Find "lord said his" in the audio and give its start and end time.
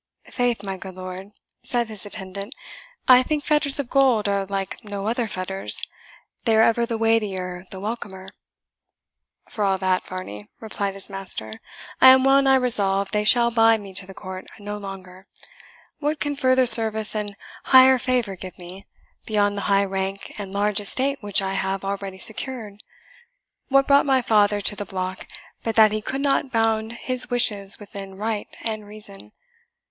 0.95-2.07